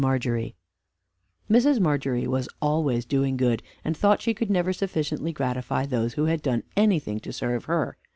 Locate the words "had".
6.25-6.41